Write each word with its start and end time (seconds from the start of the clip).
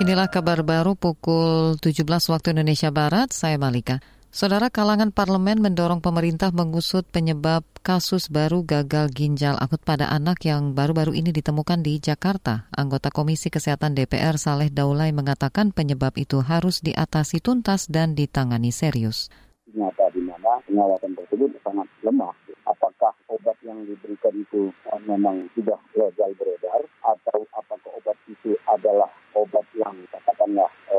Inilah 0.00 0.32
kabar 0.32 0.64
baru 0.64 0.96
pukul 0.96 1.76
17 1.76 2.08
waktu 2.08 2.56
Indonesia 2.56 2.88
Barat, 2.88 3.36
saya 3.36 3.60
Malika. 3.60 4.00
Saudara 4.32 4.72
kalangan 4.72 5.12
parlemen 5.12 5.60
mendorong 5.60 6.00
pemerintah 6.00 6.48
mengusut 6.56 7.04
penyebab 7.04 7.68
kasus 7.84 8.32
baru 8.32 8.64
gagal 8.64 9.12
ginjal 9.12 9.60
akut 9.60 9.84
pada 9.84 10.08
anak 10.08 10.40
yang 10.48 10.72
baru-baru 10.72 11.12
ini 11.12 11.36
ditemukan 11.36 11.84
di 11.84 12.00
Jakarta. 12.00 12.64
Anggota 12.72 13.12
Komisi 13.12 13.52
Kesehatan 13.52 13.92
DPR 13.92 14.40
Saleh 14.40 14.72
Daulay 14.72 15.12
mengatakan 15.12 15.68
penyebab 15.68 16.16
itu 16.16 16.40
harus 16.40 16.80
diatasi 16.80 17.44
tuntas 17.44 17.84
dan 17.84 18.16
ditangani 18.16 18.72
serius. 18.72 19.28
Nyata 19.68 20.16
di 20.16 20.24
mana 20.24 20.64
pengawasan 20.64 21.12
tersebut 21.12 21.60
sangat 21.60 21.84
lemah. 22.00 22.32
Apakah 22.64 23.12
obat 23.28 23.60
yang 23.60 23.84
diberikan 23.84 24.32
itu 24.32 24.72
eh, 24.72 25.00
memang 25.04 25.44
sudah 25.52 25.76
legal 25.92 26.32
beredar 26.40 26.88
atau 27.04 27.44
apakah 27.52 27.92
obat 28.00 28.16
itu 28.32 28.56
adalah 28.64 29.12
obat 29.34 29.66
yang 29.78 29.94
katakanlah 30.10 30.70
e, 30.90 30.96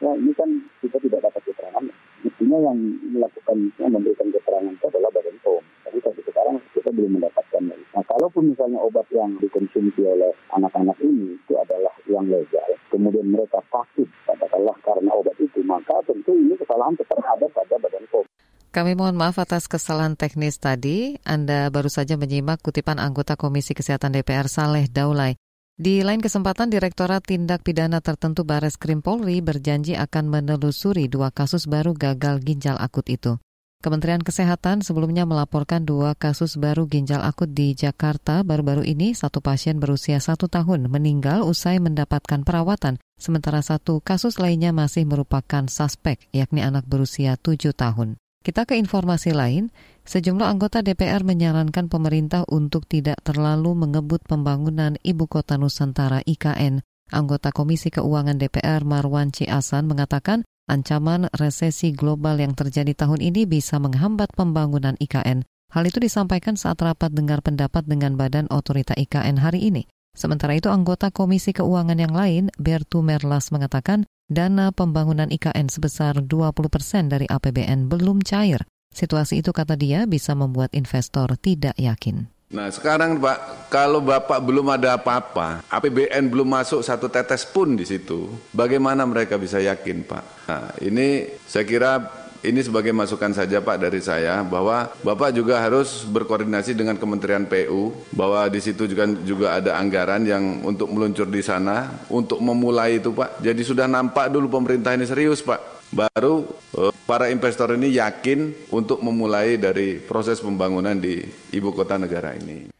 dan 0.00 0.08
seterusnya 0.08 0.10
ini 0.16 0.32
kan 0.32 0.50
kita 0.80 0.96
tidak 1.04 1.20
dapat 1.28 1.42
keterangan 1.44 1.84
mestinya 2.22 2.58
yang 2.70 2.78
melakukan 3.12 3.56
yang 3.76 3.92
memberikan 3.92 4.28
keterangan 4.32 4.72
itu 4.72 4.86
adalah 4.88 5.10
badan 5.12 5.36
POM 5.44 5.64
tapi 5.84 5.98
sampai 6.00 6.22
sekarang 6.24 6.56
kita 6.72 6.88
belum 6.94 7.10
mendapatkan 7.20 7.62
nah 7.92 8.04
kalaupun 8.08 8.42
misalnya 8.48 8.78
obat 8.80 9.06
yang 9.12 9.30
dikonsumsi 9.42 10.02
oleh 10.06 10.32
anak-anak 10.56 10.96
ini 11.04 11.36
itu 11.36 11.54
adalah 11.58 11.92
yang 12.08 12.24
legal 12.30 12.70
kemudian 12.88 13.26
mereka 13.28 13.60
sakit 13.68 14.08
katakanlah 14.24 14.76
karena 14.80 15.10
obat 15.12 15.36
itu 15.36 15.60
maka 15.66 15.96
tentu 16.08 16.32
ini 16.32 16.54
kesalahan 16.56 16.94
tetap 16.96 17.20
ada 17.20 17.46
pada 17.52 17.74
badan 17.76 18.04
POM 18.08 18.24
kami 18.72 18.96
mohon 18.96 19.20
maaf 19.20 19.36
atas 19.36 19.68
kesalahan 19.68 20.16
teknis 20.16 20.56
tadi. 20.56 21.20
Anda 21.28 21.68
baru 21.68 21.92
saja 21.92 22.16
menyimak 22.16 22.64
kutipan 22.64 22.96
anggota 22.96 23.36
Komisi 23.36 23.76
Kesehatan 23.76 24.16
DPR 24.16 24.48
Saleh 24.48 24.88
Daulay. 24.88 25.36
Di 25.82 26.06
lain 26.06 26.22
kesempatan, 26.22 26.70
Direktorat 26.70 27.26
Tindak 27.26 27.66
Pidana 27.66 27.98
Tertentu 27.98 28.46
Bares 28.46 28.78
Krim 28.78 29.02
Polri 29.02 29.42
berjanji 29.42 29.98
akan 29.98 30.30
menelusuri 30.30 31.10
dua 31.10 31.34
kasus 31.34 31.66
baru 31.66 31.90
gagal 31.90 32.38
ginjal 32.38 32.78
akut 32.78 33.02
itu. 33.10 33.42
Kementerian 33.82 34.22
Kesehatan 34.22 34.86
sebelumnya 34.86 35.26
melaporkan 35.26 35.82
dua 35.82 36.14
kasus 36.14 36.54
baru 36.54 36.86
ginjal 36.86 37.18
akut 37.26 37.50
di 37.50 37.74
Jakarta. 37.74 38.46
Baru-baru 38.46 38.86
ini, 38.86 39.10
satu 39.10 39.42
pasien 39.42 39.82
berusia 39.82 40.22
satu 40.22 40.46
tahun 40.46 40.86
meninggal 40.86 41.42
usai 41.42 41.82
mendapatkan 41.82 42.46
perawatan, 42.46 43.02
sementara 43.18 43.58
satu 43.58 43.98
kasus 43.98 44.38
lainnya 44.38 44.70
masih 44.70 45.02
merupakan 45.02 45.66
suspek, 45.66 46.30
yakni 46.30 46.62
anak 46.62 46.86
berusia 46.86 47.34
tujuh 47.34 47.74
tahun. 47.74 48.21
Kita 48.42 48.66
ke 48.66 48.74
informasi 48.74 49.30
lain, 49.38 49.70
sejumlah 50.02 50.50
anggota 50.50 50.82
DPR 50.82 51.22
menyarankan 51.22 51.86
pemerintah 51.86 52.42
untuk 52.50 52.90
tidak 52.90 53.22
terlalu 53.22 53.70
mengebut 53.78 54.26
pembangunan 54.26 54.98
Ibu 54.98 55.30
Kota 55.30 55.54
Nusantara 55.54 56.26
IKN. 56.26 56.82
Anggota 57.14 57.54
Komisi 57.54 57.94
Keuangan 57.94 58.42
DPR 58.42 58.82
Marwan 58.82 59.30
C. 59.30 59.46
Asan 59.46 59.86
mengatakan 59.86 60.42
ancaman 60.66 61.30
resesi 61.38 61.94
global 61.94 62.42
yang 62.42 62.58
terjadi 62.58 62.90
tahun 62.98 63.22
ini 63.22 63.46
bisa 63.46 63.78
menghambat 63.78 64.34
pembangunan 64.34 64.98
IKN. 64.98 65.46
Hal 65.70 65.84
itu 65.86 66.02
disampaikan 66.02 66.58
saat 66.58 66.82
rapat 66.82 67.14
dengar 67.14 67.46
pendapat 67.46 67.86
dengan 67.86 68.18
Badan 68.18 68.50
Otorita 68.50 68.98
IKN 68.98 69.38
hari 69.38 69.70
ini. 69.70 69.86
Sementara 70.18 70.58
itu 70.58 70.66
anggota 70.66 71.14
Komisi 71.14 71.54
Keuangan 71.54 71.96
yang 71.96 72.12
lain, 72.12 72.50
Bertu 72.58 73.06
Merlas 73.06 73.54
mengatakan 73.54 74.02
dana 74.32 74.72
pembangunan 74.72 75.28
IKN 75.28 75.68
sebesar 75.68 76.24
20 76.24 76.52
persen 76.72 77.12
dari 77.12 77.28
APBN 77.28 77.86
belum 77.86 78.24
cair. 78.24 78.64
Situasi 78.92 79.40
itu 79.40 79.52
kata 79.56 79.76
dia 79.76 80.04
bisa 80.04 80.36
membuat 80.36 80.72
investor 80.76 81.32
tidak 81.40 81.72
yakin. 81.80 82.28
Nah 82.52 82.68
sekarang 82.68 83.16
Pak, 83.16 83.72
kalau 83.72 84.04
Bapak 84.04 84.44
belum 84.44 84.68
ada 84.68 85.00
apa-apa, 85.00 85.64
APBN 85.72 86.28
belum 86.28 86.44
masuk 86.52 86.84
satu 86.84 87.08
tetes 87.08 87.48
pun 87.48 87.72
di 87.72 87.88
situ, 87.88 88.28
bagaimana 88.52 89.08
mereka 89.08 89.40
bisa 89.40 89.56
yakin 89.56 90.04
Pak? 90.04 90.24
Nah 90.52 90.68
ini 90.84 91.32
saya 91.48 91.64
kira 91.64 92.21
ini 92.42 92.58
sebagai 92.58 92.90
masukan 92.90 93.30
saja 93.30 93.62
Pak 93.62 93.78
dari 93.78 94.02
saya 94.02 94.42
bahwa 94.42 94.90
Bapak 95.06 95.30
juga 95.30 95.62
harus 95.62 96.02
berkoordinasi 96.10 96.74
dengan 96.74 96.98
Kementerian 96.98 97.46
PU 97.46 97.94
bahwa 98.10 98.42
di 98.50 98.58
situ 98.58 98.90
juga 98.90 99.06
juga 99.22 99.62
ada 99.62 99.78
anggaran 99.78 100.26
yang 100.26 100.66
untuk 100.66 100.90
meluncur 100.90 101.30
di 101.30 101.38
sana 101.38 102.02
untuk 102.10 102.42
memulai 102.42 102.98
itu 102.98 103.14
Pak. 103.14 103.38
Jadi 103.38 103.62
sudah 103.62 103.86
nampak 103.86 104.26
dulu 104.34 104.50
pemerintah 104.50 104.90
ini 104.98 105.06
serius 105.06 105.38
Pak. 105.38 105.86
Baru 105.94 106.50
eh, 106.74 106.90
para 107.06 107.30
investor 107.30 107.78
ini 107.78 107.94
yakin 107.94 108.70
untuk 108.74 108.98
memulai 109.06 109.54
dari 109.54 110.02
proses 110.02 110.42
pembangunan 110.42 110.98
di 110.98 111.22
ibu 111.54 111.70
kota 111.70 111.94
negara 111.94 112.34
ini. 112.34 112.74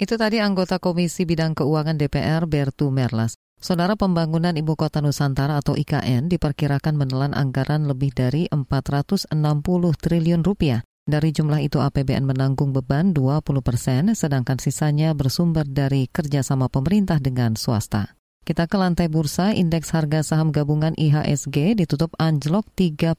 Itu 0.00 0.16
tadi 0.16 0.40
anggota 0.40 0.80
Komisi 0.80 1.28
Bidang 1.28 1.52
Keuangan 1.52 2.00
DPR 2.00 2.48
Bertu 2.48 2.88
Merlas. 2.88 3.36
Saudara 3.62 3.94
pembangunan 3.94 4.58
Ibu 4.58 4.74
Kota 4.74 4.98
Nusantara 4.98 5.62
atau 5.62 5.78
IKN 5.78 6.26
diperkirakan 6.26 6.98
menelan 6.98 7.30
anggaran 7.30 7.86
lebih 7.86 8.10
dari 8.10 8.50
460 8.50 9.30
triliun 10.02 10.42
rupiah. 10.42 10.82
Dari 11.06 11.30
jumlah 11.30 11.62
itu 11.62 11.78
APBN 11.78 12.26
menanggung 12.26 12.74
beban 12.74 13.14
20 13.14 13.62
persen, 13.62 14.18
sedangkan 14.18 14.58
sisanya 14.58 15.14
bersumber 15.14 15.62
dari 15.62 16.10
kerjasama 16.10 16.66
pemerintah 16.66 17.22
dengan 17.22 17.54
swasta. 17.54 18.18
Kita 18.42 18.66
ke 18.66 18.74
lantai 18.74 19.06
bursa, 19.06 19.54
indeks 19.54 19.94
harga 19.94 20.26
saham 20.26 20.50
gabungan 20.50 20.98
IHSG 20.98 21.78
ditutup 21.78 22.18
anjlok 22.18 22.66
37 22.74 23.14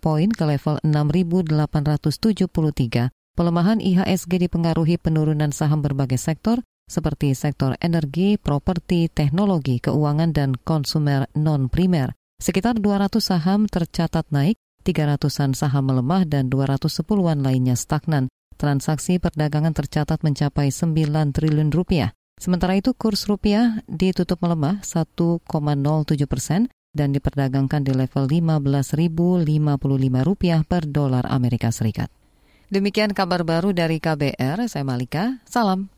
poin 0.00 0.32
ke 0.32 0.44
level 0.48 0.80
6.873. 0.88 3.12
Pelemahan 3.36 3.84
IHSG 3.84 4.48
dipengaruhi 4.48 4.96
penurunan 4.96 5.52
saham 5.52 5.84
berbagai 5.84 6.16
sektor, 6.16 6.64
seperti 6.92 7.32
sektor 7.32 7.72
energi, 7.80 8.36
properti, 8.36 9.08
teknologi, 9.08 9.80
keuangan, 9.80 10.36
dan 10.36 10.52
konsumer 10.60 11.24
non-primer. 11.32 12.12
Sekitar 12.36 12.76
200 12.76 13.16
saham 13.24 13.64
tercatat 13.64 14.28
naik, 14.28 14.60
300-an 14.84 15.56
saham 15.56 15.88
melemah, 15.88 16.28
dan 16.28 16.52
210-an 16.52 17.40
lainnya 17.40 17.80
stagnan. 17.80 18.28
Transaksi 18.60 19.16
perdagangan 19.16 19.72
tercatat 19.72 20.20
mencapai 20.20 20.68
9 20.68 21.32
triliun 21.32 21.72
rupiah. 21.72 22.12
Sementara 22.36 22.76
itu 22.76 22.92
kurs 22.92 23.24
rupiah 23.24 23.80
ditutup 23.88 24.44
melemah 24.44 24.84
1,07 24.84 25.48
persen 26.28 26.68
dan 26.92 27.16
diperdagangkan 27.16 27.86
di 27.86 27.96
level 27.96 28.28
15.055 28.28 30.28
rupiah 30.28 30.60
per 30.66 30.84
dolar 30.84 31.24
Amerika 31.30 31.72
Serikat. 31.72 32.12
Demikian 32.72 33.12
kabar 33.12 33.44
baru 33.44 33.76
dari 33.76 34.00
KBR, 34.00 34.64
saya 34.64 34.84
Malika, 34.84 35.44
salam. 35.44 35.92